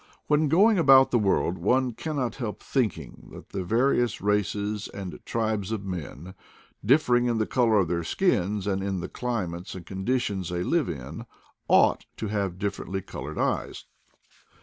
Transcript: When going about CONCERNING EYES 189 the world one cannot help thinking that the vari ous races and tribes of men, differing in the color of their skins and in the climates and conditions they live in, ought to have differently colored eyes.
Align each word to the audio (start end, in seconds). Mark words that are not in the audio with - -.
When 0.25 0.47
going 0.49 0.79
about 0.79 1.11
CONCERNING 1.11 1.25
EYES 1.25 1.33
189 1.61 1.61
the 1.61 1.63
world 1.69 1.83
one 1.85 1.93
cannot 1.93 2.35
help 2.37 2.63
thinking 2.63 3.29
that 3.33 3.49
the 3.49 3.63
vari 3.63 4.01
ous 4.01 4.19
races 4.19 4.87
and 4.87 5.19
tribes 5.27 5.71
of 5.71 5.85
men, 5.85 6.33
differing 6.83 7.27
in 7.27 7.37
the 7.37 7.45
color 7.45 7.77
of 7.77 7.87
their 7.87 8.03
skins 8.03 8.65
and 8.65 8.81
in 8.83 8.99
the 9.01 9.07
climates 9.09 9.75
and 9.75 9.85
conditions 9.85 10.49
they 10.49 10.63
live 10.63 10.89
in, 10.89 11.27
ought 11.67 12.07
to 12.17 12.29
have 12.29 12.57
differently 12.57 13.03
colored 13.03 13.37
eyes. 13.37 13.85